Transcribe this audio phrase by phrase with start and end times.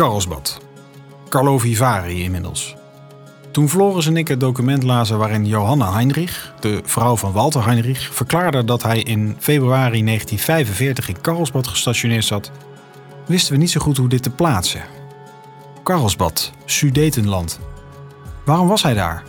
[0.00, 0.60] Karlsbad.
[1.28, 2.76] Carlo Vivari inmiddels.
[3.50, 8.14] Toen Floris en ik het document lazen waarin Johanna Heinrich, de vrouw van Walter Heinrich,
[8.14, 12.50] verklaarde dat hij in februari 1945 in Karlsbad gestationeerd zat,
[13.26, 14.82] wisten we niet zo goed hoe dit te plaatsen.
[15.82, 17.60] Karlsbad, Sudetenland.
[18.44, 19.22] Waarom was hij daar?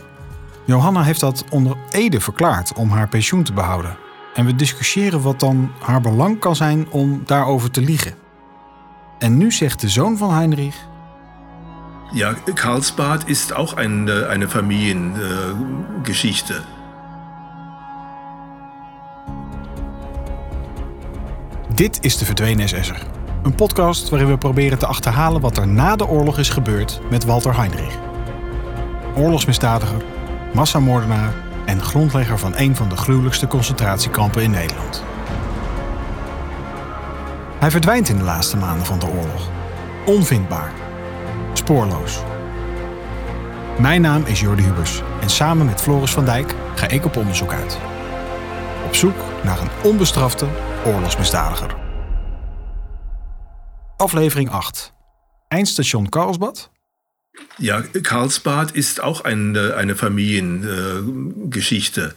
[0.64, 3.96] Johanna heeft dat onder Ede verklaard om haar pensioen te behouden.
[4.34, 8.14] En we discussiëren wat dan haar belang kan zijn om daarover te liegen.
[9.22, 10.76] En nu zegt de zoon van Heinrich:
[12.12, 16.60] Ja, Karlsbad ist auch eine, eine Familiengeschichte.
[21.74, 23.06] Dit is de Verdwenen SS'er.
[23.42, 27.24] Een podcast waarin we proberen te achterhalen wat er na de oorlog is gebeurd met
[27.24, 27.98] Walter Heinrich.
[29.16, 30.02] Oorlogsmisdadiger,
[30.54, 31.34] massamoordenaar
[31.66, 35.11] en grondlegger van een van de gruwelijkste concentratiekampen in Nederland.
[37.62, 39.50] Hij verdwijnt in de laatste maanden van de oorlog.
[40.06, 40.72] Onvindbaar.
[41.52, 42.18] Spoorloos.
[43.78, 47.52] Mijn naam is Jordi Hubers en samen met Floris van Dijk ga ik op onderzoek
[47.52, 47.78] uit.
[48.86, 49.14] Op zoek
[49.44, 50.46] naar een onbestrafte
[50.86, 51.74] oorlogsmisdadiger.
[53.96, 54.92] Aflevering 8.
[55.48, 56.70] Eindstation Karlsbad.
[57.56, 62.14] Ja, Karlsbad ist auch eine, eine Familiengeschichte.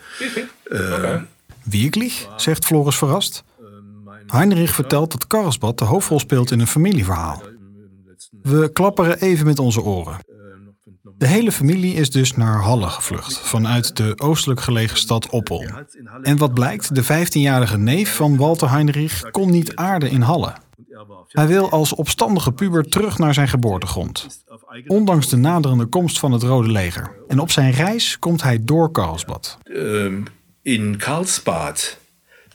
[0.72, 1.20] Äh,
[1.64, 2.28] Wirklich?
[2.38, 3.44] zegt Floris verrast.
[4.28, 7.42] Heinrich vertelt dat Karlsbad de hoofdrol speelt in een familieverhaal.
[8.42, 10.18] We klapperen even met onze oren.
[11.18, 15.64] De hele familie is dus naar Halle gevlucht, vanuit de oostelijk gelegen stad Oppel.
[16.22, 20.54] En wat blijkt, de 15-jarige neef van Walter Heinrich kon niet aarden in Halle.
[21.28, 24.44] Hij wil als opstandige puber terug naar zijn geboortegrond.
[24.88, 27.16] Ondanks de naderende komst van het Rode Leger.
[27.28, 29.58] En op zijn reis komt hij door Karlsbad.
[29.64, 30.24] ähm,
[30.62, 31.98] in Karlsbad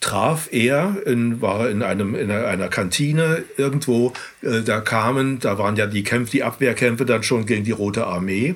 [0.01, 5.77] traf er, in, war in, einem, in einer Kantine irgendwo, äh, da kamen, da waren
[5.77, 8.55] ja die Kämpfe, die Abwehrkämpfe dann schon gegen die Rote Armee.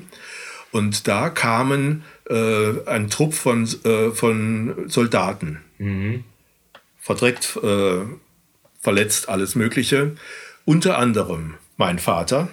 [0.73, 5.61] Und da kamen äh, ein Trupp von, äh, von Soldaten.
[6.98, 8.01] Verdreckt, äh,
[8.80, 10.17] verletzt, alles Mögliche.
[10.64, 12.48] Unter anderem mein Vater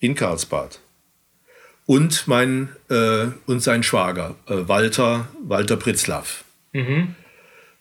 [0.00, 0.80] in Karlsbad.
[1.86, 6.44] Und, mein, äh, und sein Schwager, äh, Walter, Walter Pritzlaff.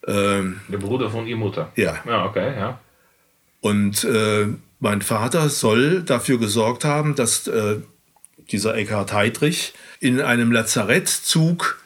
[0.08, 1.68] Ähm, De broeder van je moeder.
[1.76, 2.02] ja.
[2.06, 2.80] Ja, oké, ja.
[3.62, 4.48] Und äh,
[4.80, 7.76] mein Vater soll dafür gesorgt haben, dass äh,
[8.52, 11.82] dieser Eckhard Heydrich in einem Lazarettzug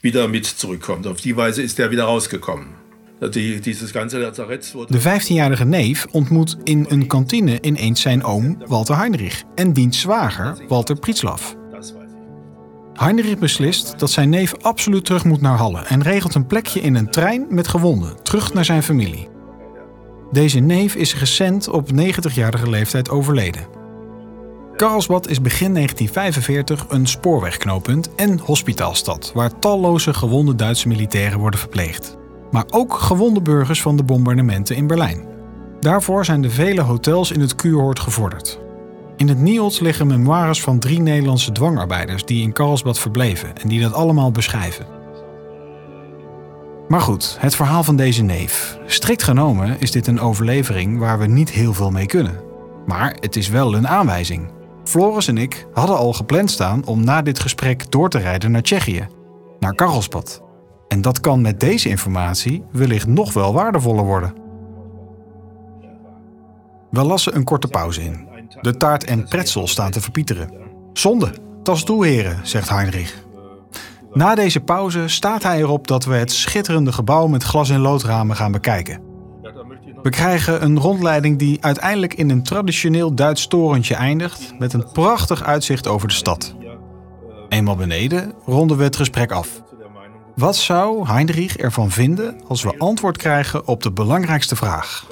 [0.00, 1.06] wieder mit zurückkommt.
[1.06, 2.82] Auf die Weise ist er wieder rausgekommen.
[3.20, 4.92] Die, dieses ganze Lazarett wurde.
[4.92, 10.56] De 15-jarige neef ontmoet in een kantine ineens zijn oom Walter Heinrich en diens zwager
[10.68, 11.56] Walter Pritzlaff.
[12.94, 16.94] Heinrich beslist dat zijn neef absoluut terug moet naar Halle en regelt een plekje in
[16.94, 19.28] een trein met gewonden terug naar zijn familie.
[20.32, 23.66] Deze neef is recent op 90-jarige leeftijd overleden.
[24.76, 32.16] Karlsbad is begin 1945 een spoorwegknooppunt en hospitaalstad waar talloze gewonde Duitse militairen worden verpleegd.
[32.50, 35.24] Maar ook gewonde burgers van de bombardementen in Berlijn.
[35.80, 38.60] Daarvoor zijn de vele hotels in het Kuurhoort gevorderd.
[39.16, 43.80] In het Niels liggen memoires van drie Nederlandse dwangarbeiders die in Karlsbad verbleven en die
[43.80, 44.86] dat allemaal beschrijven.
[46.88, 48.78] Maar goed, het verhaal van deze neef.
[48.86, 52.40] Strikt genomen is dit een overlevering waar we niet heel veel mee kunnen.
[52.86, 54.52] Maar het is wel een aanwijzing.
[54.84, 58.62] Floris en ik hadden al gepland staan om na dit gesprek door te rijden naar
[58.62, 59.06] Tsjechië,
[59.58, 60.42] naar Karlsbad.
[60.88, 64.34] En dat kan met deze informatie wellicht nog wel waardevoller worden.
[66.90, 68.33] We lassen een korte pauze in.
[68.60, 70.50] De taart en pretzel staan te verpieteren.
[70.92, 71.32] Zonde,
[71.62, 73.24] tas toe heren, zegt Heinrich.
[74.12, 78.36] Na deze pauze staat hij erop dat we het schitterende gebouw met glas- en loodramen
[78.36, 79.00] gaan bekijken.
[80.02, 85.42] We krijgen een rondleiding die uiteindelijk in een traditioneel Duits torentje eindigt met een prachtig
[85.42, 86.54] uitzicht over de stad.
[87.48, 89.62] Eenmaal beneden ronden we het gesprek af.
[90.34, 95.06] Wat zou Heinrich ervan vinden als we antwoord krijgen op de belangrijkste vraag?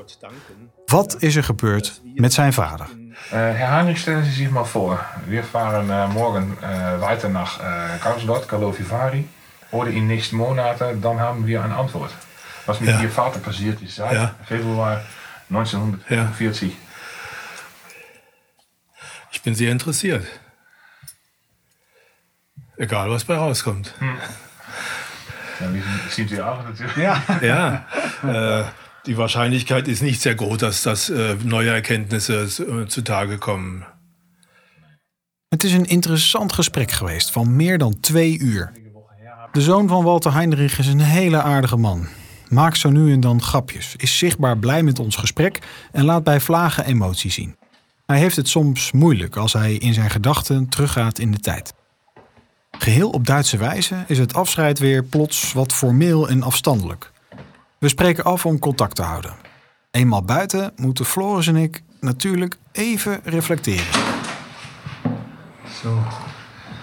[0.87, 2.87] Wat is er gebeurd met zijn vader?
[3.31, 7.59] Äh, Herr Heinrich, stellen Sie sich mal vor, wir fahren äh, morgen äh, weiter nach
[8.01, 8.85] Karlsbad, Karlovy
[9.71, 12.13] Oder in nächsten Monaten, dann haben wir eine Antwort.
[12.67, 13.01] Was mit Ja.
[13.01, 14.35] Ihr Vater passiert ist seit Ja.
[14.47, 15.03] Februar
[15.49, 16.77] 1945.
[19.33, 20.25] Ich bin sehr interessiert.
[22.77, 23.95] Egal, was bei rauskommt.
[25.61, 26.97] Ja, wie sind Sie auch natürlich.
[26.97, 27.85] Ja,
[28.23, 28.65] äh,
[29.07, 33.85] die Wahrscheinlichkeit ist nicht sehr groß, dass, dass äh, neue Erkenntnisse äh, zutage kommen.
[35.49, 38.73] Het is een interessant gesprek geweest van meer dan twee uur.
[39.53, 42.07] De zoon van Walter Heinrich is een hele aardige man.
[42.49, 45.59] Maakt zo nu en dan grapjes, is zichtbaar blij met ons gesprek
[45.93, 47.57] en laat bij vlagen emotie zien.
[48.07, 51.75] Hij heeft het soms moeilijk als hij in zijn gedachten teruggaat in de tijd.
[52.79, 57.12] Geheel op Duitse wijze is het afscheid weer plots wat formeel en afstandelijk.
[57.83, 59.35] We spreken af om contact te houden.
[59.91, 63.93] Eenmaal buiten moeten Floris en ik natuurlijk even reflecteren.
[65.83, 66.03] Zo.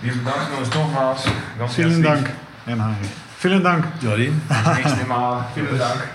[0.02, 1.22] Lieve dank nog eens nogmaals.
[1.66, 2.06] Vielen herzlich.
[2.06, 2.28] Dank.
[2.66, 3.08] En Harry.
[3.38, 3.84] Vielen Dank.
[4.00, 4.26] Jordi?
[5.54, 6.08] Vielen Dank.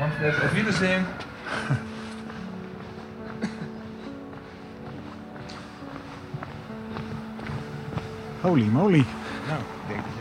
[0.00, 1.06] Und auf Wiedersehen.
[8.40, 9.04] Holy moly.
[9.46, 10.13] Nou, ik denk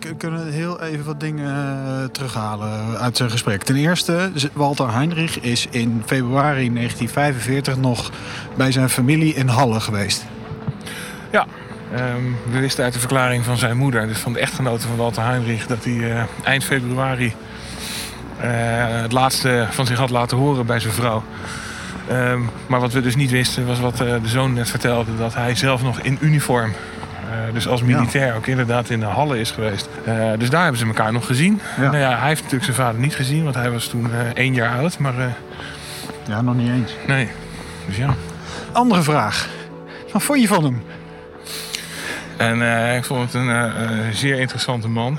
[0.00, 3.62] we kunnen heel even wat dingen eh, terughalen uit zijn gesprek.
[3.62, 8.10] Ten eerste, Walter Heinrich is in februari 1945 nog
[8.56, 10.24] bij zijn familie in Halle geweest.
[11.30, 11.46] Ja,
[11.92, 15.22] ehm, we wisten uit de verklaring van zijn moeder, dus van de echtgenote van Walter
[15.22, 17.34] Heinrich, dat hij eh, eind februari
[18.40, 18.50] eh,
[19.00, 21.22] het laatste van zich had laten horen bij zijn vrouw.
[22.08, 25.34] Ehm, maar wat we dus niet wisten was wat eh, de zoon net vertelde, dat
[25.34, 26.76] hij zelf nog in uniform, eh,
[27.52, 29.88] dus als militair, ook inderdaad in de Halle is geweest.
[30.04, 31.60] Eh, dus daar hebben ze elkaar nog gezien.
[31.76, 31.82] Ja.
[31.82, 34.54] Nou ja, hij heeft natuurlijk zijn vader niet gezien, want hij was toen eh, één
[34.54, 34.98] jaar oud.
[34.98, 35.26] Maar eh,
[36.28, 36.92] Ja, nog niet eens.
[37.06, 37.28] nee,
[37.86, 38.14] dus ja.
[38.72, 39.48] Andere vraag.
[40.12, 40.82] Wat vond je van hem?
[42.36, 45.18] En eh, ik vond het een eh, eh, zeer interessante man.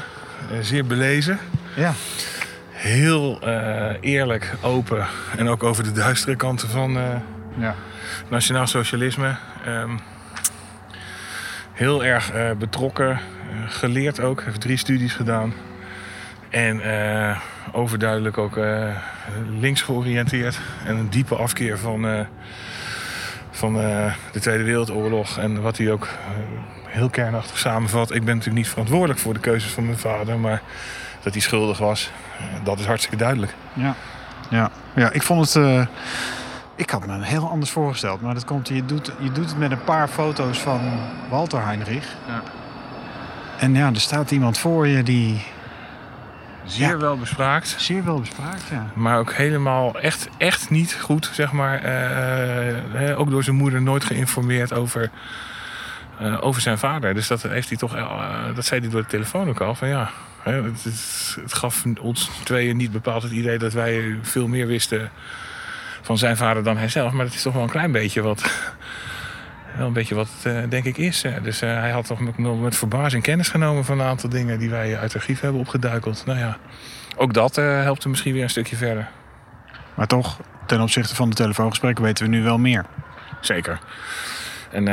[0.52, 1.40] Eh, zeer belezen.
[1.76, 1.94] Ja.
[2.72, 5.06] Heel eh, eerlijk, open.
[5.38, 7.04] En ook over de duistere kanten van eh,
[7.58, 7.76] ja.
[8.30, 9.36] nationaal socialisme.
[9.66, 9.90] Ehm,
[11.78, 13.10] heel erg eh, betrokken.
[13.10, 13.18] eh,
[13.68, 14.44] geleerd ook.
[14.44, 15.54] Heeft drie studies gedaan.
[16.50, 17.40] En eh,
[17.72, 18.60] overduidelijk ook
[19.60, 20.60] links georiënteerd.
[20.86, 22.26] En een diepe afkeer van,
[23.52, 23.74] van
[24.32, 25.38] de Tweede Wereldoorlog.
[25.38, 26.08] En wat hij ook
[26.86, 28.10] heel kernachtig samenvat.
[28.12, 30.40] Ik ben natuurlijk niet verantwoordelijk voor de keuzes van mijn vader.
[30.40, 30.62] Maar
[31.24, 32.12] dat hij schuldig was,
[32.64, 33.54] dat is hartstikke duidelijk.
[33.74, 33.96] Ja.
[34.50, 34.72] Ja.
[34.96, 35.88] ja, ik vond het...
[36.78, 38.22] ik had me een heel anders voorgesteld.
[38.22, 40.82] Maar dat komt, je, doet, je doet het met een paar foto's van
[41.30, 42.16] Walter Heinrich.
[42.28, 42.42] Ja.
[43.60, 45.46] En ja, er staat iemand voor je die
[46.66, 46.98] Zeer Ja.
[46.98, 47.76] wel bespraakt.
[47.78, 48.64] zeer wel bespraakt.
[48.72, 48.86] Ja.
[48.94, 51.82] Maar ook helemaal echt, echt niet goed, zeg maar.
[51.84, 55.10] eh, ook door zijn moeder nooit geïnformeerd over,
[56.20, 57.14] eh, over zijn vader.
[57.14, 59.76] Dus dat heeft hij toch, eh, dat zei hij door de telefoon ook al.
[59.76, 60.10] Van ja,
[60.44, 60.84] het,
[61.42, 65.12] het gaf ons tweeën niet bepaald het idee dat wij veel meer wisten
[66.08, 67.12] van zijn vader dan hij zelf.
[67.12, 68.52] Maar dat is toch wel een klein beetje wat,
[69.78, 71.24] wel een beetje wat het eh, denk ik is.
[71.42, 74.70] Dus eh, hij had toch met, met verbazing kennis genomen van een aantal dingen die
[74.70, 76.24] wij uit het archief hebben opgeduikeld.
[76.26, 76.58] Nou ja,
[77.16, 79.08] ook dat eh, helpt hem misschien weer een stukje verder.
[79.94, 82.86] Maar toch, ten opzichte van de telefoongesprekken weten we nu wel meer.
[83.42, 83.80] Zeker.
[84.72, 84.86] En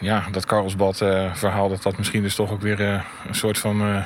[0.00, 4.04] ja, dat Karlsbad eh, verhaal, dat dat misschien dus toch ook weer een soort van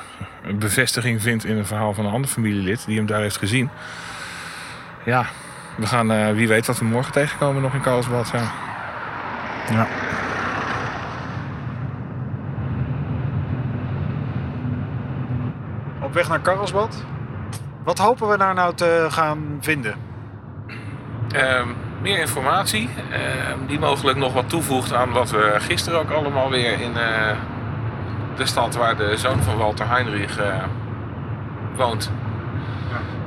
[0.54, 3.70] bevestiging vindt in een verhaal van een ander familielid die hem daar heeft gezien.
[5.04, 5.26] Ja,
[5.76, 8.30] we gaan, eh, wie weet wat we morgen tegenkomen nog in Karlsbad.
[8.32, 8.50] Ja.
[9.70, 9.86] Ja.
[16.00, 17.04] Op weg naar Karlsbad.
[17.84, 19.94] Wat hopen we daar nou te gaan vinden?
[21.32, 21.68] Ehm,
[22.00, 26.80] meer informatie, ehm, die mogelijk nog wat toevoegt aan wat we gisteren ook allemaal weer
[26.80, 27.36] in eh,
[28.36, 30.64] de stad waar de zoon van Walter Heinrich eh,
[31.76, 32.10] woont.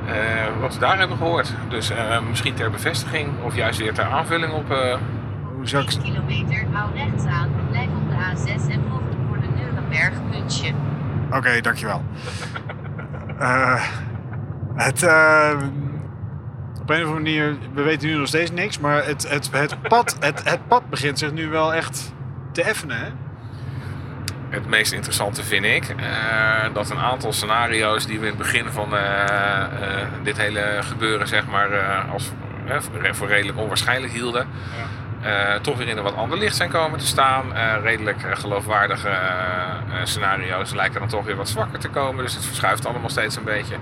[0.06, 1.54] Eh, wat we daar hebben gehoord.
[1.68, 4.70] Dus eh, misschien ter bevestiging of juist weer ter aanvulling op.
[4.70, 4.96] eh,
[5.56, 5.90] Hoe zou ik...
[5.90, 10.72] 10 kilometer, hou rechts aan, blijf op de A6 en volg voor de Neurenberg puntje.
[11.30, 12.02] Oké, dankjewel.
[13.38, 13.82] Eh,
[14.74, 15.50] het, eh,
[16.80, 19.82] op een of andere manier, we weten nu nog steeds niks, maar het, het, het,
[19.82, 22.12] pad, het, het pad begint zich nu wel echt
[22.52, 22.96] te effenen.
[22.96, 23.06] Hè?
[24.54, 28.66] Het meest interessante vind ik eh, dat een aantal scenario's die we in het begin
[28.70, 29.22] van eh,
[29.62, 29.68] eh,
[30.22, 31.68] dit hele gebeuren zeg maar
[32.12, 32.32] als
[33.12, 34.46] voor- redelijk onwaarschijnlijk hielden.
[35.62, 37.44] toch weer in een wat ander licht zijn komen te staan.
[37.82, 39.10] Redelijk geloofwaardige
[40.04, 42.24] scenario's lijken dan toch weer wat zwakker te komen.
[42.24, 43.76] Dus het verschuift allemaal steeds een beetje.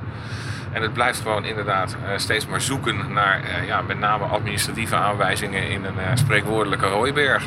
[0.72, 5.84] En het blijft gewoon inderdaad steeds maar zoeken naar ja, met name administratieve aanwijzingen in
[5.84, 7.44] een spreekwoordelijke hooiberg.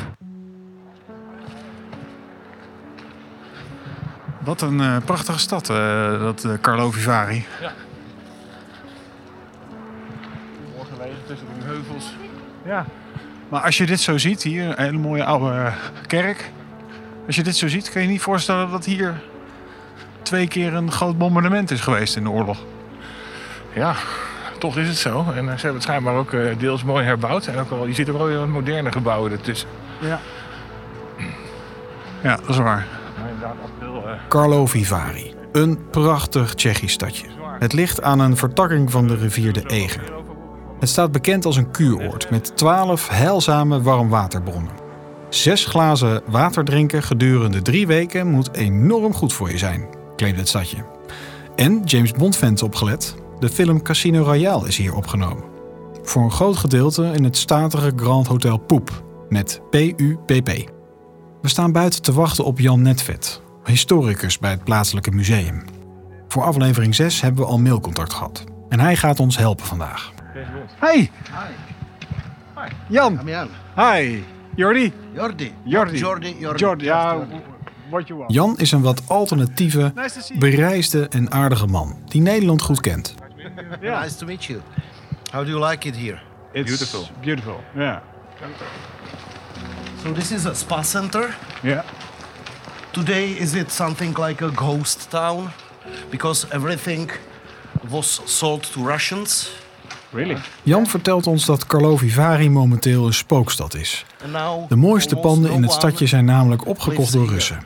[4.46, 7.46] Wat een eh, prachtige stad, eh, dat uh, Carlo Vivari.
[10.76, 12.14] Morgen wegen tussen de heuvels.
[12.64, 12.86] Ja.
[13.48, 15.72] Maar als je dit zo ziet, hier, een hele mooie oude eh,
[16.06, 16.50] kerk.
[17.26, 19.20] Als je dit zo ziet, kan je niet voorstellen dat hier
[20.22, 22.58] twee keer een groot bombardement is geweest in de oorlog.
[23.72, 23.94] Ja,
[24.58, 25.18] toch is het zo.
[25.34, 27.46] En eh, ze hebben het schijnbaar ook eh, deels mooi herbouwd.
[27.46, 29.68] En ook al, je ziet ook wel weer wat moderne gebouwen ertussen.
[29.98, 30.20] Ja.
[32.22, 32.86] Ja, dat is waar.
[33.20, 33.85] Maar inderdaad, eh,
[34.28, 35.34] Carlo Vivari.
[35.52, 37.26] Een prachtig Tsjechisch stadje.
[37.58, 40.12] Het ligt aan een vertakking van de rivier de Eger.
[40.80, 44.72] Het staat bekend als een kuuroord met 12 heilzame warmwaterbronnen.
[45.28, 50.48] Zes glazen water drinken gedurende drie weken moet enorm goed voor je zijn, claimt het
[50.48, 50.76] stadje.
[51.56, 55.44] En James Bond fans opgelet, de film Casino Royale is hier opgenomen.
[56.02, 60.70] Voor een groot gedeelte in het statige Grand Hotel Poep met PUPP.
[61.42, 65.64] We staan buiten te wachten op Jan Netvet, historicus bij het plaatselijke museum.
[66.28, 68.44] Voor aflevering 6 hebben we al mailcontact gehad.
[68.68, 70.12] En hij gaat ons helpen vandaag.
[70.78, 71.10] Hey!
[72.88, 73.20] Jan!
[73.24, 73.48] Jan.
[73.76, 74.22] Hi!
[74.54, 74.92] Jordi?
[75.12, 75.52] Jordi.
[75.64, 75.98] Jordi.
[75.98, 76.38] Jordi.
[76.38, 76.64] Jordi.
[76.64, 77.42] Jordi, ja, Jordi.
[77.90, 78.32] what you want.
[78.32, 79.92] Jan is een wat alternatieve,
[80.38, 83.14] bereisde en aardige man die Nederland goed kent.
[83.80, 84.02] Yeah.
[84.02, 84.60] Nice to meet you.
[85.30, 86.18] How do you like it here?
[86.52, 87.08] It's Beautiful.
[87.20, 87.98] Beautiful, yeah.
[90.02, 91.36] So this is a spa center.
[91.62, 91.82] Yeah.
[92.96, 95.50] Today is it something like a ghost town?
[96.10, 97.10] Because everything
[97.88, 99.50] was sold to Russians.
[100.10, 100.36] Really?
[100.62, 104.04] Jan vertelt ons dat Karlovy Vary momenteel een spookstad is.
[104.68, 107.58] De mooiste panden in het stadje zijn namelijk opgekocht door Russen.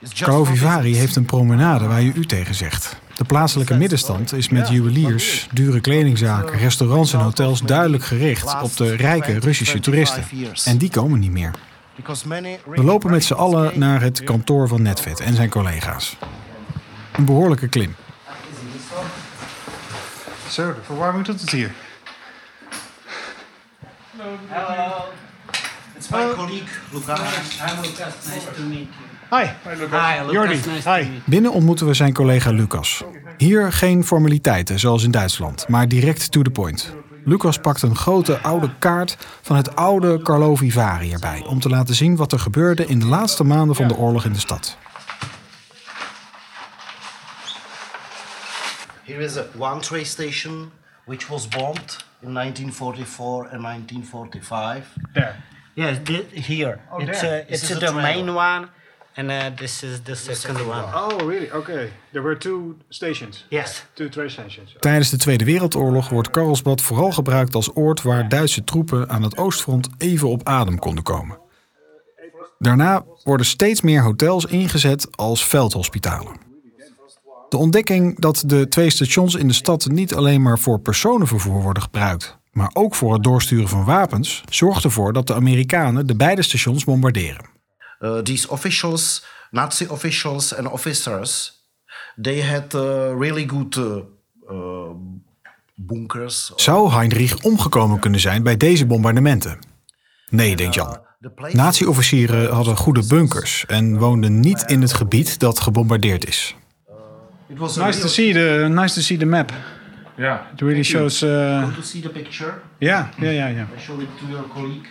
[0.00, 0.98] business.
[0.98, 2.96] heeft een promenade waar je u tegen zegt.
[3.16, 8.96] De plaatselijke middenstand is met juweliers, dure kledingzaken, restaurants en hotels duidelijk gericht op de
[8.96, 10.24] rijke Russische toeristen.
[10.64, 11.50] En die komen niet meer.
[12.64, 16.16] We lopen met z'n allen naar het kantoor van Netvet en zijn collega's.
[17.12, 17.94] Een behoorlijke klim.
[20.48, 21.70] Zo, de verwarming doet het hier.
[25.96, 27.20] It's my colleague Lucas.
[27.60, 28.14] I'm Lucas.
[28.26, 28.88] Nice to meet
[29.30, 29.42] you.
[29.42, 29.50] Hi!
[29.64, 30.32] Hi, Lucas.
[30.32, 31.20] Jordi, hi.
[31.24, 33.04] Binnen ontmoeten we zijn collega Lucas.
[33.36, 36.94] Hier geen formaliteiten zoals in Duitsland, maar direct to the point.
[37.24, 41.94] Lucas pakt een grote oude kaart van het oude Karlovy Vary erbij om te laten
[41.94, 44.76] zien wat er gebeurde in de laatste maanden van de oorlog in de stad.
[49.04, 50.70] Here is a one train station
[51.04, 54.86] which was bombed in 1944 and 1945.
[55.12, 55.34] There.
[55.74, 56.78] Yes, thi- here.
[56.98, 57.32] it's there.
[57.42, 58.68] uh, it's This is the a main one,
[59.14, 60.84] and uh, this is the second one.
[60.94, 61.50] Oh, really?
[61.50, 61.88] Okay.
[62.12, 63.44] There were two stations.
[63.48, 63.86] Yes.
[63.92, 64.76] Two train stations.
[64.78, 69.36] Tijdens de Tweede Wereldoorlog wordt Karlsbad vooral gebruikt als oord waar Duitse troepen aan het
[69.36, 71.38] oostfront even op adem konden komen.
[72.58, 76.36] Daarna worden steeds meer hotels ingezet als veldhospitalen.
[77.48, 81.82] De ontdekking dat de twee stations in de stad niet alleen maar voor personenvervoer worden
[81.82, 86.42] gebruikt, maar ook voor het doorsturen van wapens, zorgt ervoor dat de Amerikanen de beide
[86.42, 87.53] stations bombarderen.
[88.04, 91.52] Uh, these officials, Nazi officials and officers,
[92.22, 93.96] they had uh, really good uh,
[94.50, 94.90] uh,
[95.74, 96.52] bunkers.
[96.56, 99.58] Zou Heinrich omgekomen kunnen zijn bij deze bombardementen?
[100.30, 100.98] Nee, denkt Jan.
[101.52, 106.54] Nazi-officieren hadden goede bunkers en woonden niet in het gebied dat gebombardeerd is.
[107.48, 109.52] it was Nice to see the nice to see the map.
[110.16, 110.50] Ja.
[110.52, 111.22] It really shows.
[111.22, 112.52] Uh, Go to see the picture.
[112.78, 113.66] yeah, yeah, yeah, yeah.
[113.76, 114.86] I show it to your colleague.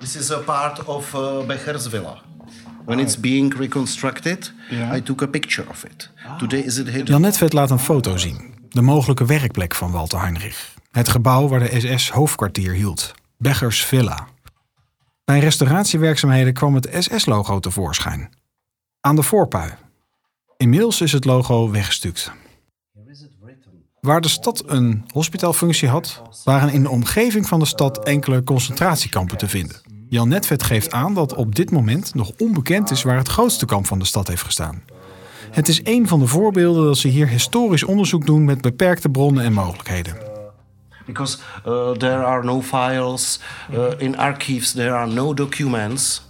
[0.00, 2.18] This is a part of uh, Becher's villa.
[2.84, 4.96] When it's being reconstructed, Yeah.
[4.96, 6.10] I took a picture of it.
[6.38, 7.04] Today is it hidden.
[7.06, 8.54] Jan Netvet laat een foto zien.
[8.68, 10.74] De mogelijke werkplek van Walter Heinrich.
[10.90, 13.14] Het gebouw waar de SS hoofdkwartier hield.
[13.36, 14.26] Bechers Villa.
[15.24, 18.30] Bij restauratiewerkzaamheden kwam het SS-logo tevoorschijn.
[19.00, 19.70] Aan de voorpui.
[20.56, 22.32] Inmiddels is het logo weggestuukt.
[24.00, 29.38] Waar de stad een hospitaalfunctie had, waren in de omgeving van de stad enkele concentratiekampen
[29.38, 29.80] te vinden.
[30.10, 33.86] Jan Netvet geeft aan dat op dit moment nog onbekend is waar het grootste kamp
[33.86, 34.82] van de stad heeft gestaan.
[35.50, 39.44] Het is een van de voorbeelden dat ze hier historisch onderzoek doen met beperkte bronnen
[39.44, 40.28] en mogelijkheden.
[41.06, 43.40] because uh, there are no files
[43.72, 46.22] uh, in archives there are no documents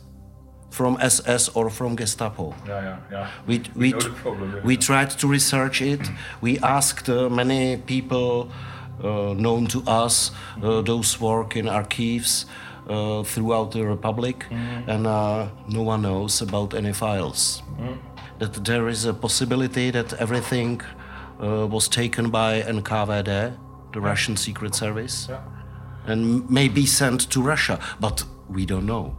[0.71, 3.27] from ss or from gestapo Ja, ja, ja.
[3.45, 4.65] we, we, the problem, yeah.
[4.65, 6.11] we tried to research it
[6.41, 8.47] we asked uh, many people
[9.05, 10.33] uh, known to us
[10.63, 12.47] uh, those work in archives
[12.91, 14.45] uh, throughout the republic
[14.87, 17.63] and uh, no one knows about any files
[18.41, 20.83] that there is a possibility that everything
[21.41, 23.53] uh, was taken by NKVD,
[23.93, 25.29] the Russian Secret Service,
[26.07, 29.15] and maybe sent to Russia, but we don't know.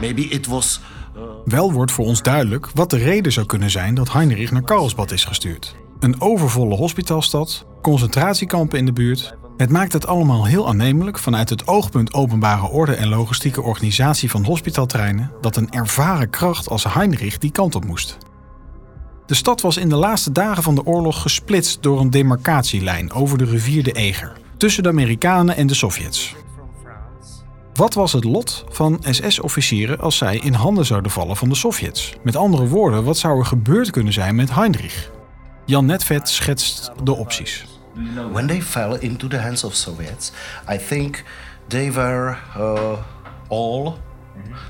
[0.00, 0.80] Maybe it was.
[1.44, 5.10] Wel wordt voor ons duidelijk wat de reden zou kunnen zijn dat Heinrich naar Karlsbad
[5.10, 5.76] is gestuurd.
[5.98, 9.36] Een overvolle hospitaalstad, concentratiekampen in de buurt.
[9.58, 14.44] Het maakt het allemaal heel aannemelijk vanuit het oogpunt openbare orde en logistieke organisatie van
[14.44, 18.18] hospitaaltreinen dat een ervaren kracht als Heinrich die kant op moest.
[19.26, 23.38] De stad was in de laatste dagen van de oorlog gesplitst door een demarcatielijn over
[23.38, 26.34] de rivier de Eger tussen de Amerikanen en de Sovjets.
[27.74, 32.14] Wat was het lot van SS-officieren als zij in handen zouden vallen van de Sovjets?
[32.22, 35.10] Met andere woorden, wat zou er gebeurd kunnen zijn met Heinrich?
[35.64, 37.77] Jan Netvet schetst de opties.
[38.32, 40.32] When they fell into the hands of Soviets,
[40.68, 41.24] I think
[41.68, 43.02] they were uh,
[43.48, 43.98] all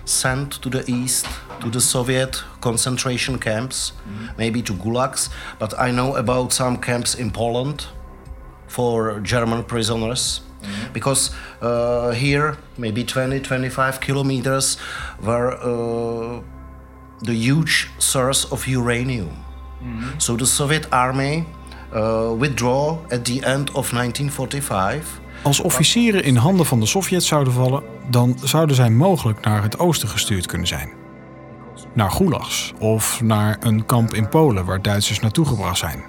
[0.05, 1.27] sent to the east
[1.61, 3.93] to the Soviet concentration camps,
[4.39, 5.29] maybe to gulags.
[5.59, 7.87] But I know about some camps in Poland
[8.67, 10.41] for German prisoners.
[10.93, 11.31] Because
[11.61, 14.77] uh, here, maybe 20 25 kilometers,
[15.23, 16.43] were uh,
[17.23, 19.45] the huge source of uranium.
[20.19, 21.47] So the Soviet army
[22.38, 25.21] withdraw at the end of 1945.
[25.42, 29.78] Als officieren in handen van de Sovjets zouden vallen, dan zouden zij mogelijk naar het
[29.78, 30.90] oosten gestuurd kunnen zijn.
[31.92, 36.04] Naar gulags of naar een kamp in Polen waar Duitsers naartoe gebracht zijn.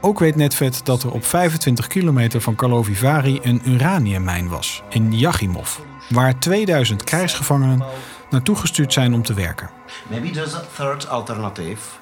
[0.00, 5.18] Ook weet Netvet dat er op 25 kilometer van Karlovy Vary een uraniummijn was, in
[5.18, 7.84] Yachimov, waar 2000 krijgsgevangenen
[8.30, 9.70] naartoe gestuurd zijn om te werken.
[10.08, 12.01] Maybe there's a third alternative.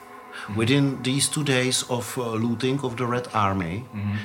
[0.57, 3.85] Within these two days of uh, looting of the Red Army,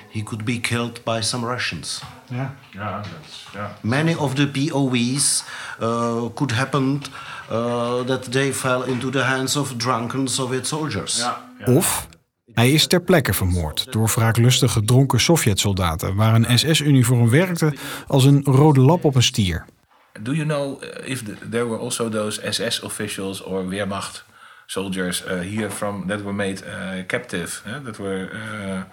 [0.10, 2.01] he could be killed by some Russians.
[2.29, 2.55] Ja.
[2.72, 3.77] Ja, dat is, ja.
[3.82, 5.44] Many of the POWs
[5.82, 7.01] uh, could happen
[7.51, 11.25] uh, that they fell into the hands of drunken Soviet soldiers.
[11.65, 12.08] Of
[12.53, 17.74] hij is ter plekke vermoord door wraaklustige dronken Sovjet-soldaten, waar een SS-uniform werkte
[18.08, 19.65] als een rode lap op een stier.
[20.22, 24.25] Do you know if the, there were also those SS officials or Wehrmacht
[24.67, 27.62] soldiers uh, here from that were made uh, captive?
[27.67, 28.84] eh, that were uh,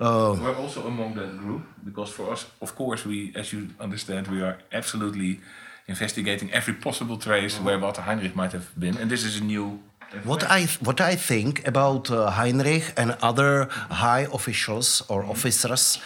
[0.00, 1.62] Uh, were also among that group?
[1.84, 5.38] Because for us, of course, we, as you understand, we are absolutely
[5.86, 9.78] investigating every possible trace where Walter Heinrich might have been, and this is a new.
[10.24, 15.98] What I what I think about uh, Heinrich and other high officials or officers,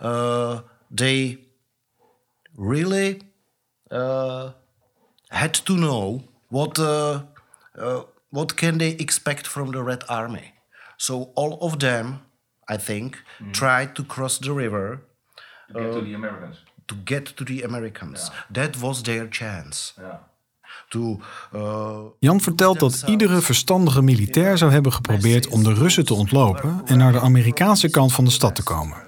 [0.00, 1.38] uh, they
[2.56, 3.20] really
[3.90, 4.52] uh,
[5.28, 6.78] had to know what
[8.36, 10.52] what can they expect from the Red Army.
[10.96, 12.20] So all of them,
[12.72, 14.98] I think, tried to cross the river
[15.72, 16.64] To get to the Americans.
[16.84, 18.30] to get to the Americans.
[18.52, 20.14] That was their chance Yeah.
[20.88, 21.20] to.
[21.54, 26.80] Uh, Jan vertelt dat iedere verstandige militair zou hebben geprobeerd om de Russen te ontlopen
[26.84, 29.04] en naar de Amerikaanse kant van de stad te komen.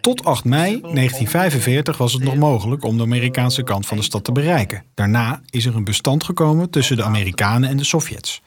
[0.00, 4.24] Tot 8 mei 1945 was het nog mogelijk om de Amerikaanse kant van de stad
[4.24, 4.84] te bereiken.
[4.94, 8.42] Daarna is er een bestand gekomen tussen de Amerikanen en de Sovjets.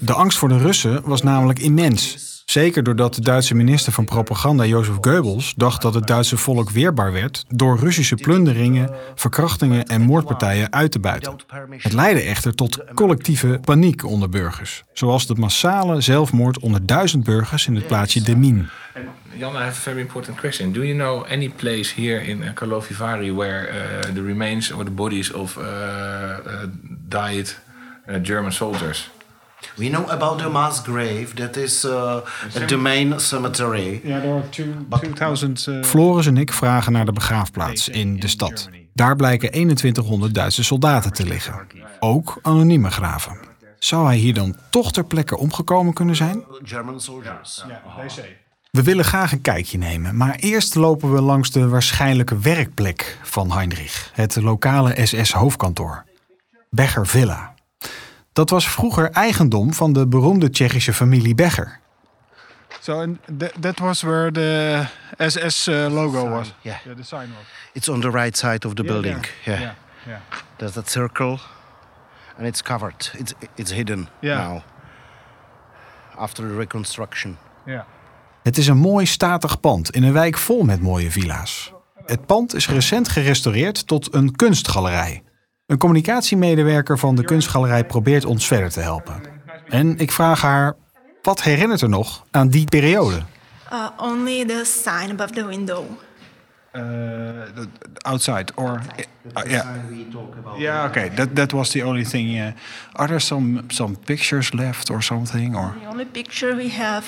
[0.00, 2.30] De angst voor de Russen was namelijk immens.
[2.44, 7.12] Zeker doordat de Duitse minister van Propaganda Jozef Goebbels dacht dat het Duitse volk weerbaar
[7.12, 11.36] werd door Russische plunderingen, verkrachtingen en moordpartijen uit te buiten.
[11.76, 17.66] Het leidde echter tot collectieve paniek onder burgers, zoals de massale zelfmoord onder duizend burgers
[17.66, 18.68] in het plaatsje Demmin.
[18.96, 20.72] And Jan, I have a very important question.
[20.72, 24.84] Do you know any place here in uh, Karlovy Vary where uh, the remains or
[24.84, 26.64] the bodies of uh, uh,
[27.08, 27.58] died
[28.08, 29.10] uh, German soldiers?
[29.76, 32.16] We know about the mass grave that is uh,
[32.66, 34.00] the main cemetery.
[34.04, 35.66] Ja, there are two, 2000...
[35.66, 38.68] uh, Floris en ik vragen naar de begraafplaats in de stad.
[38.94, 41.66] Daar blijken 2100 Duitse soldaten te liggen.
[42.00, 43.36] Ook anonieme graven.
[43.78, 46.44] Zou hij hier dan toch ter plekke omgekomen kunnen zijn?
[46.62, 47.64] German soldiers.
[48.70, 53.52] We willen graag een kijkje nemen, maar eerst lopen we langs de waarschijnlijke werkplek van
[53.52, 56.04] Heinrich, het lokale SS-hoofdkantoor.
[56.70, 57.51] Becher Villa.
[58.32, 61.80] Dat was vroeger eigendom van de beroemde Tsjechische familie Becher.
[62.80, 64.84] So th- that was where the
[65.28, 66.54] SS uh, logo was.
[66.60, 66.76] yeah.
[66.96, 67.46] the sign was.
[67.72, 69.26] It's on the right side of the Yeah, building.
[69.44, 69.60] Yeah.
[69.60, 69.72] yeah,
[70.06, 70.18] yeah.
[70.56, 71.38] There's that circle,
[72.36, 73.12] and it's covered.
[73.18, 74.48] It's it's hidden Yeah.
[74.48, 74.62] now.
[76.18, 77.36] After the reconstruction.
[77.66, 77.82] yeah.
[78.42, 81.72] Het is een mooi statig pand in een wijk vol met mooie villa's.
[82.06, 85.22] Het pand is recent gerestaureerd tot een kunstgalerij.
[85.66, 89.20] Een communicatiemedewerker van de kunstgalerij probeert ons verder te helpen.
[89.68, 90.74] En ik vraag haar,
[91.22, 93.22] wat herinnert er nog aan die periode?
[93.72, 95.84] Uh, only the sign above the window.
[96.76, 96.82] Uh,
[97.98, 98.80] outside or
[99.36, 99.66] uh, yeah.
[100.56, 101.10] Yeah, okay.
[101.10, 102.30] That that was the only thing.
[102.30, 102.52] Yeah.
[102.92, 105.74] Are there some some pictures left or something or?
[105.82, 107.04] The only picture we have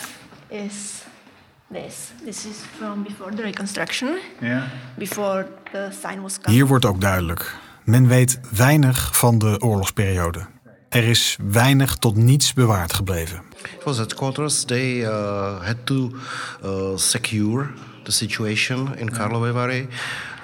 [0.48, 1.02] is
[1.72, 2.12] this.
[2.24, 4.62] This is from before the reconstruction, Yeah.
[4.98, 6.52] before the sign was cut.
[6.52, 7.54] Hier wordt ook duidelijk.
[7.84, 10.46] Men weet weinig van de oorlogsperiode.
[10.88, 13.42] Er is weinig tot niets bewaard gebleven.
[13.78, 14.64] It was headquarters.
[14.64, 16.10] They uh, had to
[16.64, 17.70] uh, secure
[18.02, 19.88] the situation in Karlovy Vary.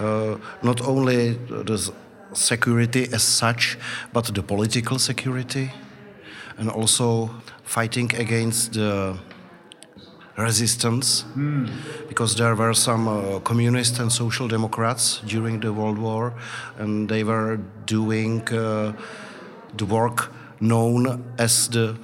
[0.00, 1.90] Uh, not only the
[2.32, 3.76] security as such,
[4.12, 5.70] but the political security,
[6.56, 7.30] and also
[7.62, 9.14] fighting against the
[10.40, 11.24] resistance,
[12.08, 16.32] because there were some uh, communist and social democrats during the World War,
[16.78, 18.92] and they were doing uh,
[19.76, 21.96] the work known as the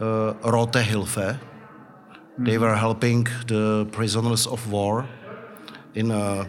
[0.00, 1.38] uh, Rote Hilfe,
[2.36, 5.06] They were helping the prisoners of war
[5.94, 6.46] in a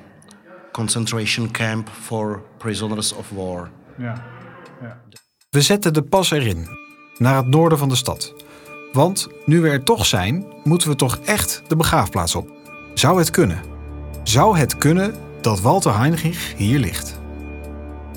[0.72, 3.70] concentration camp for prisoners of war.
[3.98, 4.24] Ja.
[5.50, 6.68] We zetten de pas erin,
[7.18, 8.34] naar het noorden van de stad.
[8.96, 12.50] Want nu we er toch zijn, moeten we toch echt de begraafplaats op.
[12.94, 13.62] Zou het kunnen?
[14.24, 17.20] Zou het kunnen dat Walter Heinrich hier ligt?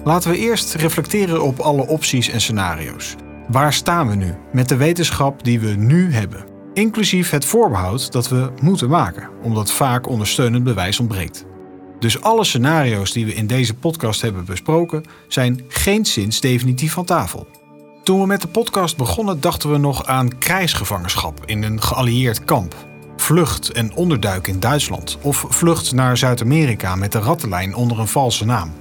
[0.05, 3.15] Laten we eerst reflecteren op alle opties en scenario's.
[3.49, 6.45] Waar staan we nu met de wetenschap die we nu hebben?
[6.75, 11.45] Inclusief het voorbehoud dat we moeten maken, omdat vaak ondersteunend bewijs ontbreekt.
[11.99, 17.58] Dus alle scenario's die we in deze podcast hebben besproken, zijn geenszins definitief van tafel.
[18.09, 22.75] Toen we met de podcast begonnen, dachten we nog aan krijgsgevangenschap in een geallieerd kamp.
[23.17, 28.45] Vlucht en onderduik in Duitsland of vlucht naar Zuid-Amerika met de rattenlijn onder een valse
[28.45, 28.73] naam.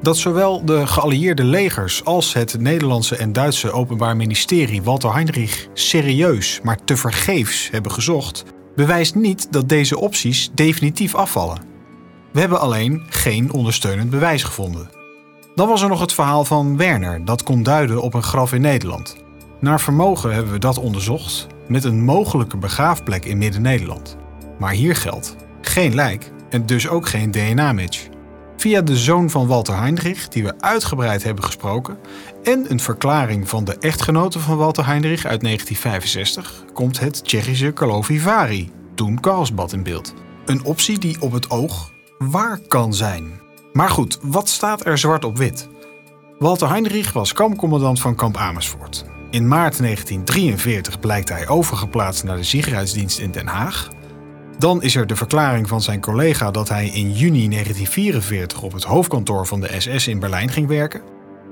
[0.00, 6.60] Dat zowel de geallieerde legers als het Nederlandse en Duitse Openbaar Ministerie Walter Heinrich serieus,
[6.62, 8.44] maar tevergeefs hebben gezocht,
[8.76, 11.62] bewijst niet dat deze opties definitief afvallen.
[12.32, 15.01] We hebben alleen geen ondersteunend bewijs gevonden.
[15.54, 18.60] Dan was er nog het verhaal van Werner, dat kon duiden op een graf in
[18.60, 19.16] Nederland.
[19.60, 24.16] Naar vermogen hebben we dat onderzocht met een mogelijke begraafplek in Midden-Nederland.
[24.58, 28.08] Maar hier geldt geen lijk en dus ook geen DNA-match.
[28.56, 31.98] Via de zoon van Walter Heinrich, die we uitgebreid hebben gesproken,
[32.42, 38.68] en een verklaring van de echtgenote van Walter Heinrich uit 1965, komt het Tsjechische Karlovy
[38.94, 40.14] toen Karlsbad in beeld.
[40.44, 43.41] Een optie die op het oog waar kan zijn.
[43.72, 45.68] Maar goed, wat staat er zwart op wit?
[46.38, 49.04] Walter Heinrich was kampcommandant van kamp Amersfoort.
[49.30, 53.90] In maart 1943 blijkt hij overgeplaatst naar de Sicherheidsdienst in Den Haag.
[54.58, 58.84] Dan is er de verklaring van zijn collega dat hij in juni 1944 op het
[58.84, 61.02] hoofdkantoor van de SS in Berlijn ging werken.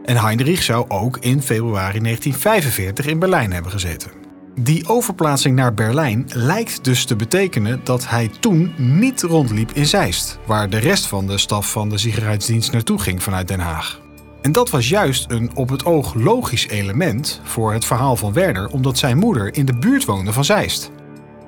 [0.05, 4.11] En Heinrich zou ook in februari 1945 in Berlijn hebben gezeten.
[4.55, 10.39] Die overplaatsing naar Berlijn lijkt dus te betekenen dat hij toen niet rondliep in Zeist,
[10.47, 14.01] waar de rest van de staf van de Sicherheidsdienst naartoe ging vanuit Den Haag.
[14.43, 18.69] En dat was juist een op het oog logisch element voor het verhaal van Werder,
[18.69, 20.91] omdat zijn moeder in de buurt woonde van Zeist.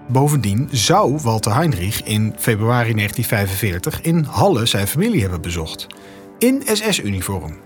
[0.08, 5.86] Bovendien zou Walter Heinrich in februari 1945 in Halle zijn familie hebben bezocht.
[6.38, 7.56] In SS-uniform.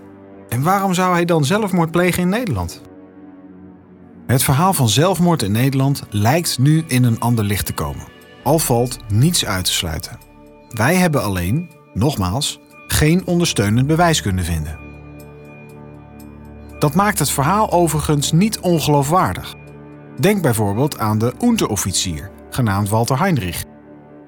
[0.49, 2.81] En waarom zou hij dan zelfmoord plegen in Nederland?
[4.27, 8.07] Het verhaal van zelfmoord in Nederland lijkt nu in een ander licht te komen.
[8.43, 10.19] Al valt niets uit te sluiten.
[10.69, 14.77] Wij hebben alleen, nogmaals, geen ondersteunend bewijs kunnen vinden.
[16.79, 19.55] Dat maakt het verhaal overigens niet ongeloofwaardig.
[20.19, 23.63] Denk bijvoorbeeld aan de Unteroffizier, genaamd Walter Heinrich,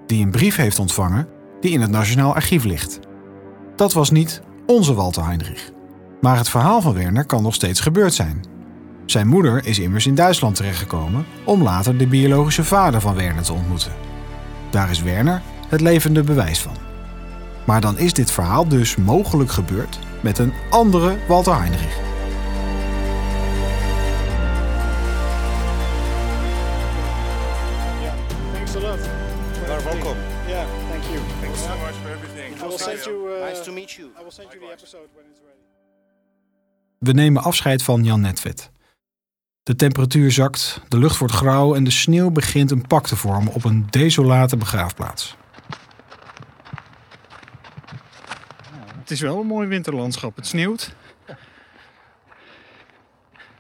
[0.06, 1.28] die een brief heeft ontvangen
[1.60, 3.00] die in het Nationaal Archief ligt.
[3.76, 5.72] Dat was niet onze Walter Heinrich.
[6.22, 8.59] Maar het verhaal van Werner kan nog steeds gebeurd zijn.
[9.10, 13.54] Zijn moeder is immers in Duitsland terechtgekomen om later de biologische vader van Werner te
[13.54, 13.92] ontmoeten.
[14.70, 16.76] Daar is Werner het levende bewijs van.
[17.66, 21.98] Maar dan is dit verhaal dus mogelijk gebeurd met een andere Walter Heinrich.
[28.54, 29.00] Thanks a lot.
[29.56, 30.20] You are welcome.
[30.48, 31.20] Yeah, thank you.
[31.42, 32.62] Thanks so much for everything.
[32.64, 33.40] I will send you.
[33.50, 34.08] Nice to meet you.
[34.20, 35.64] I will send you the episode when it's ready.
[36.98, 38.72] We nemen afscheid van Jan Netvet.
[39.64, 43.54] De temperatuur zakt, de lucht wordt grauw en de sneeuw begint een pak te vormen
[43.54, 45.38] op een desolate begraafplaats.
[49.00, 50.36] Het is wel een mooi winterlandschap.
[50.36, 50.94] Het sneeuwt.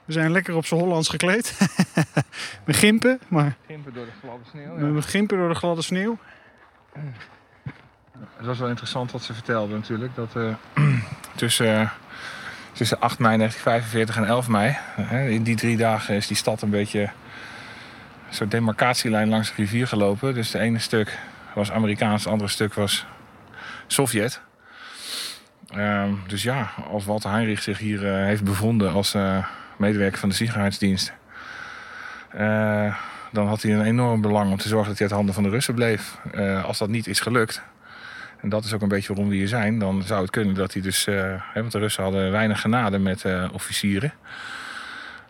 [0.06, 1.58] We zijn lekker op z'n Hollands gekleed.
[2.66, 4.74] Met gimpen, maar Gimpen door de gladde sneeuw.
[4.76, 6.18] met met gimpen door de gladde sneeuw.
[8.38, 10.16] Het was wel interessant wat ze vertelde natuurlijk.
[10.16, 10.54] Dat eh,
[11.36, 11.90] tussen, eh,
[12.80, 14.78] tussen 8 mei 1945 en 11 mei,
[15.36, 19.88] in die drie dagen is die stad een beetje een soort demarcatielijn langs de rivier
[19.88, 20.34] gelopen.
[20.34, 21.18] Dus het ene stuk
[21.56, 23.06] was Amerikaans, het andere stuk was
[23.88, 24.42] Sovjet.
[25.70, 29.46] Ehm, dus ja, als Walter Heinrich zich hier eh, heeft bevonden als eh,
[29.78, 31.13] medewerker van de Sicherheidsdienst,
[32.32, 32.96] eh,
[33.32, 35.50] dan had hij een enorm belang om te zorgen dat hij uit handen van de
[35.50, 36.18] Russen bleef.
[36.63, 37.62] Als dat niet is gelukt,
[38.41, 40.73] en dat is ook een beetje waarom we hier zijn, dan zou het kunnen dat
[40.73, 41.15] hij dus, eh,
[41.54, 44.13] hè, want de Russen hadden weinig genade met eh, officieren,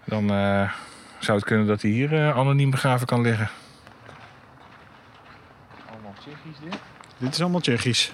[0.03, 0.71] dan eh,
[1.19, 3.49] zou het kunnen dat hij hier eh, anoniem begraven kan liggen.
[5.91, 6.79] Allemaal Tsjechisch dit.
[7.17, 8.11] Dit is allemaal Tsjechisch.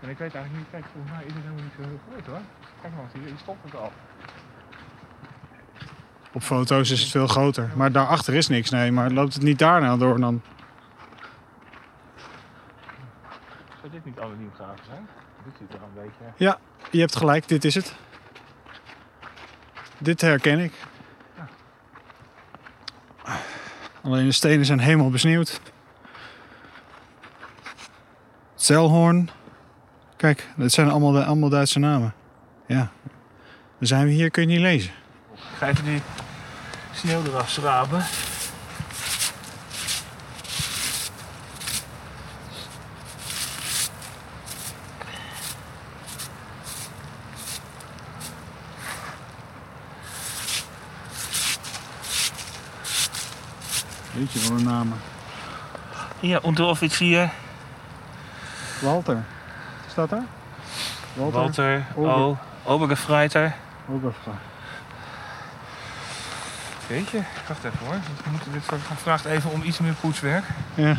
[0.00, 2.26] En ik weet eigenlijk niet, kijk, volgens mij is het helemaal niet zo heel groot
[2.26, 2.40] hoor.
[2.82, 3.92] Kijk maar, hier, hier stopt het al.
[6.32, 7.70] Op foto's is het veel groter.
[7.74, 8.92] Maar daarachter is niks, nee.
[8.92, 10.42] Maar loopt het niet daarna door dan?
[13.90, 15.08] Zou dit niet anoniem begraven zijn?
[15.44, 16.24] Dit ziet er een beetje...
[16.44, 16.58] Ja,
[16.90, 17.48] je hebt gelijk.
[17.48, 17.94] Dit is het.
[19.98, 20.72] Dit herken ik.
[24.02, 25.60] Alleen de stenen zijn helemaal besneeuwd.
[28.54, 29.30] Zelhoorn.
[30.16, 32.14] Kijk, dat zijn allemaal, de- allemaal Duitse namen.
[32.66, 32.90] Ja.
[33.78, 34.92] Dan zijn we hier, kun je niet lezen.
[35.34, 36.02] Ik ga even die
[36.92, 38.04] sneeuw eraf schrapen.
[54.12, 54.98] Weet je de namen?
[56.20, 57.30] Hier, Unteroffizier,
[58.80, 59.24] Walter.
[59.90, 60.24] Staat daar?
[61.14, 61.40] Walter.
[61.40, 62.12] Walter, Ober.
[62.12, 63.54] O, Obergefreiter.
[63.88, 64.32] Oberfra.
[66.86, 67.94] Weet je, wacht even hoor.
[68.24, 68.62] We moeten dit
[68.96, 70.44] vraagt even om iets meer poetswerk.
[70.74, 70.96] Ja.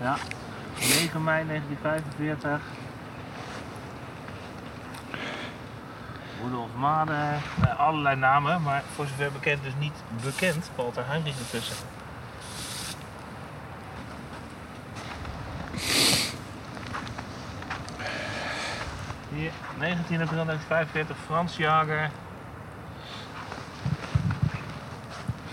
[0.00, 0.16] Ja,
[0.78, 2.60] 9 mei 1945.
[6.44, 10.70] Rudolf Mader, eh, allerlei namen, maar voor zover bekend dus niet bekend.
[10.76, 11.76] Walter Heinrich ertussen.
[19.34, 22.10] Hier, 19 april 1945, Frans Jager.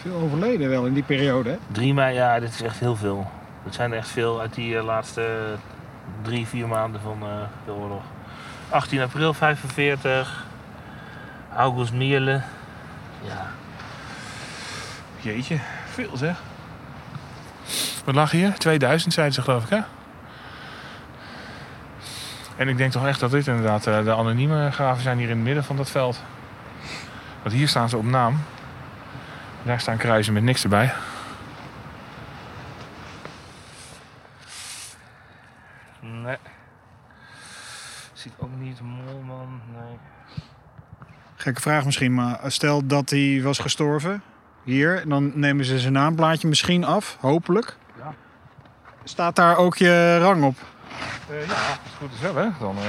[0.01, 1.57] Veel overleden wel in die periode, hè?
[1.71, 3.31] 3 mei, ja, dit is echt heel veel.
[3.63, 5.55] Het zijn er echt veel uit die eh, laatste
[6.21, 7.27] drie, vier maanden van eh,
[7.65, 8.03] de oorlog.
[8.69, 10.48] 18 april 45.
[11.55, 12.41] August Mierle.
[13.21, 13.47] Ja.
[15.19, 16.41] Jeetje, veel zeg.
[18.05, 18.53] Wat lag hier?
[18.53, 19.79] 2000 zeiden ze geloof ik, hè?
[22.55, 25.35] En ik denk toch echt dat dit inderdaad eh, de anonieme graven zijn hier in
[25.35, 26.21] het midden van dat veld.
[27.41, 28.39] Want hier staan ze op naam.
[29.63, 30.93] Daar staan kruisen met niks erbij.
[35.99, 36.37] Nee.
[38.13, 39.99] Ziet ook niet Molman, nee.
[41.49, 44.21] Gekke vraag misschien, maar stel dat hij was gestorven
[44.63, 47.77] hier, dan nemen ze zijn naamplaatje misschien af, hopelijk.
[47.97, 48.13] Ja.
[49.03, 50.57] Staat daar ook je rang op?
[51.29, 52.49] Eh, ja, als het goed is wel, hè.
[52.59, 52.83] Dan, eh,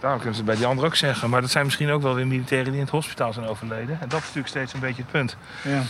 [0.00, 1.30] daarom kunnen ze het bij die anderen ook zeggen.
[1.30, 4.00] Maar dat zijn misschien ook wel weer militairen die in het hospitaal zijn overleden.
[4.00, 5.36] En dat is natuurlijk steeds een beetje het punt.
[5.62, 5.82] Ja.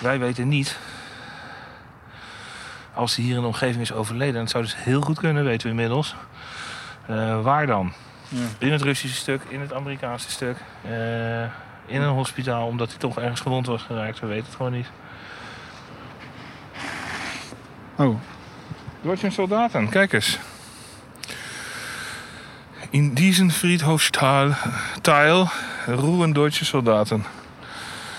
[0.00, 0.78] Wij weten niet,
[2.92, 4.34] als hij hier in de omgeving is overleden...
[4.34, 6.14] en het zou dus heel goed kunnen, weten we inmiddels...
[7.06, 7.92] eh, waar dan?
[8.58, 10.56] In het Russische stuk, in het Amerikaanse stuk...
[10.82, 11.42] eh,
[11.86, 14.20] in een hospitaal, omdat hij toch ergens gewond was geraakt.
[14.20, 14.86] We weten het gewoon niet.
[17.96, 18.18] Oh,
[19.00, 20.38] Deutsche Soldaten, kijk eens.
[22.90, 24.52] In diesem Friedhofsteil
[25.00, 25.48] Teil
[25.86, 27.24] ruhen deutsche Soldaten.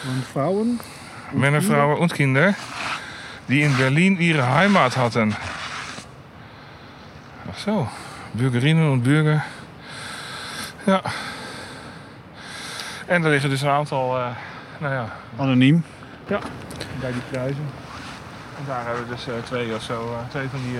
[0.07, 0.79] en vrouwen?
[1.31, 2.55] Männer, Frauen und Kinder,
[3.45, 5.35] die in Berlin ihre Heimat hatten.
[7.51, 7.87] Ach zo,
[8.33, 9.43] Bürgerinnen und Bürger.
[10.85, 11.01] Ja.
[13.05, 14.27] En er liggen dus een aantal, eh,
[14.77, 15.83] nou ja, Anoniem.
[16.99, 17.69] bij die kruisen.
[18.57, 20.79] En daar hebben we dus eh, twee of zo, eh, twee van die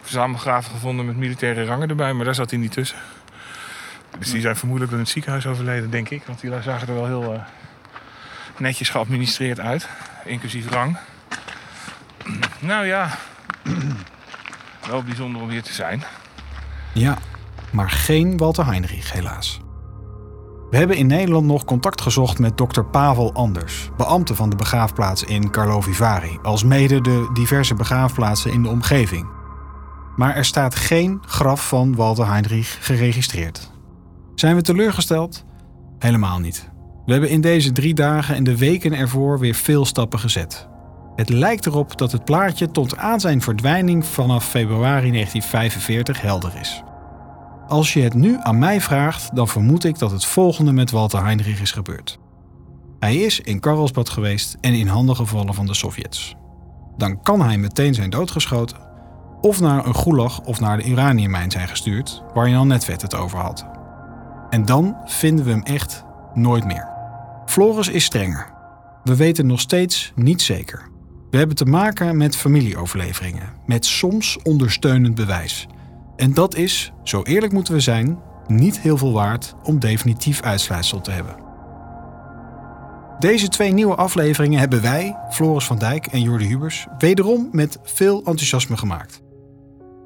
[0.00, 2.98] verzamelgraven gevonden met militaire rangen erbij, maar daar zat hij niet tussen.
[4.18, 6.22] Dus die zijn vermoedelijk in het ziekenhuis overleden, denk ik.
[6.26, 7.44] Want die zagen er wel heel
[8.56, 9.88] netjes geadministreerd uit,
[10.24, 10.96] inclusief rang.
[12.58, 13.10] Nou ja,
[14.88, 16.02] wel bijzonder om hier te zijn.
[16.92, 17.18] Ja,
[17.72, 19.60] maar geen Walter Heinrich helaas.
[20.70, 25.24] We hebben in Nederland nog contact gezocht met dokter Pavel Anders, beambte van de begraafplaats
[25.24, 29.26] in Karlovy Vary, als mede de diverse begraafplaatsen in de omgeving.
[30.16, 33.70] Maar er staat geen graf van Walter Heinrich geregistreerd.
[34.34, 35.44] Zijn we teleurgesteld?
[35.98, 36.70] Helemaal niet.
[37.06, 40.68] We hebben in deze drie dagen en de weken ervoor weer veel stappen gezet.
[41.16, 46.82] Het lijkt erop dat het plaatje tot aan zijn verdwijning vanaf februari 1945 helder is.
[47.68, 51.24] Als je het nu aan mij vraagt, dan vermoed ik dat het volgende met Walter
[51.24, 52.18] Heinrich is gebeurd.
[52.98, 56.34] Hij is in Karlsbad geweest en in handen gevallen van de Sovjets.
[56.96, 58.78] Dan kan hij meteen zijn doodgeschoten,
[59.40, 63.38] of naar een gulag of naar de uraniummijn zijn gestuurd, waar Jan Netvet het over
[63.38, 63.66] had.
[64.50, 66.88] En dan vinden we hem echt nooit meer.
[67.46, 68.52] Floris is strenger.
[69.04, 70.88] We weten nog steeds niet zeker.
[71.30, 75.66] We hebben te maken met familieoverleveringen, met soms ondersteunend bewijs.
[76.16, 81.00] En dat is, zo eerlijk moeten we zijn, niet heel veel waard om definitief uitsluitsel
[81.00, 81.36] te hebben.
[83.18, 88.16] Deze twee nieuwe afleveringen hebben wij, Floris van Dijk en Jordi Hubers, wederom met veel
[88.16, 89.22] enthousiasme gemaakt.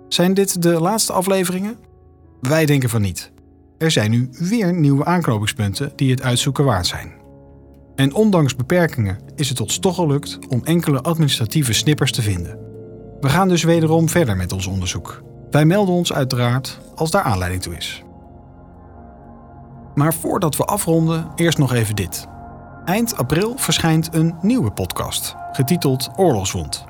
[0.09, 1.79] Zijn dit de laatste afleveringen?
[2.41, 3.33] Wij denken van niet.
[3.79, 7.13] Er zijn nu weer nieuwe aanknopingspunten die het uitzoeken waard zijn.
[7.95, 12.59] En ondanks beperkingen is het ons toch gelukt om enkele administratieve snippers te vinden.
[13.21, 15.23] We gaan dus wederom verder met ons onderzoek.
[15.51, 18.03] Wij melden ons uiteraard als daar aanleiding toe is.
[19.95, 22.27] Maar voordat we afronden, eerst nog even dit.
[22.85, 26.85] Eind april verschijnt een nieuwe podcast, getiteld Oorlogswond.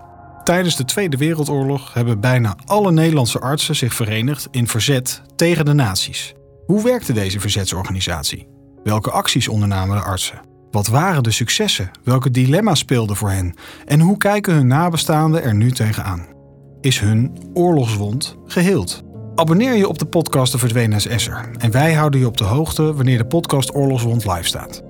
[0.44, 5.72] Tijdens de Tweede Wereldoorlog hebben bijna alle Nederlandse artsen zich verenigd in verzet tegen de
[5.72, 6.34] nazi's.
[6.66, 8.48] Hoe werkte deze verzetsorganisatie?
[8.84, 10.40] Welke acties ondernamen de artsen?
[10.70, 11.90] Wat waren de successen?
[12.04, 13.54] Welke dilemma's speelden voor hen?
[13.86, 16.26] En hoe kijken hun nabestaanden er nu tegenaan?
[16.80, 19.02] Is hun oorlogswond geheeld?
[19.34, 22.94] Abonneer je op de podcast De Verdwenen SS'er en wij houden je op de hoogte
[22.94, 24.82] wanneer de podcast Oorlogswond live staat.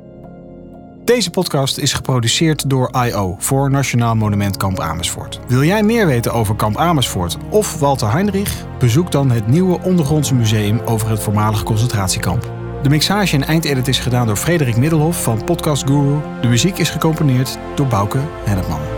[1.04, 3.36] Deze podcast is geproduceerd door I.O.
[3.38, 5.40] voor Nationaal Monument Kamp Amersfoort.
[5.48, 8.66] Wil jij meer weten over Kamp Amersfoort of Walter Heinrich?
[8.78, 12.52] Bezoek dan het nieuwe ondergrondse museum over het voormalige concentratiekamp.
[12.82, 16.18] De mixage en eindedit is gedaan door Frederik Middelhof van Podcast Guru.
[16.40, 18.89] De muziek is gecomponeerd door Bouke Hennepman.